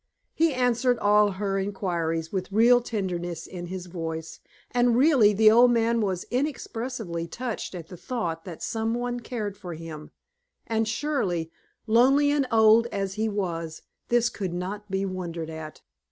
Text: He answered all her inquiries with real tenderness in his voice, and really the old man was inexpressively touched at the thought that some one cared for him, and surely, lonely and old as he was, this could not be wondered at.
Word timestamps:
He 0.33 0.51
answered 0.51 0.97
all 0.97 1.33
her 1.33 1.59
inquiries 1.59 2.33
with 2.33 2.51
real 2.51 2.81
tenderness 2.81 3.45
in 3.45 3.67
his 3.67 3.85
voice, 3.85 4.39
and 4.71 4.97
really 4.97 5.31
the 5.31 5.51
old 5.51 5.69
man 5.69 6.01
was 6.01 6.23
inexpressively 6.31 7.27
touched 7.27 7.75
at 7.75 7.87
the 7.89 7.97
thought 7.97 8.43
that 8.43 8.63
some 8.63 8.95
one 8.95 9.19
cared 9.19 9.55
for 9.55 9.75
him, 9.75 10.09
and 10.65 10.87
surely, 10.87 11.51
lonely 11.85 12.31
and 12.31 12.47
old 12.51 12.87
as 12.87 13.13
he 13.13 13.29
was, 13.29 13.83
this 14.07 14.27
could 14.29 14.55
not 14.55 14.89
be 14.89 15.05
wondered 15.05 15.51
at. 15.51 15.81